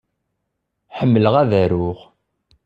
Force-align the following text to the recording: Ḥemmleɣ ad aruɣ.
Ḥemmleɣ 0.97 1.33
ad 1.41 1.51
aruɣ. 1.63 1.99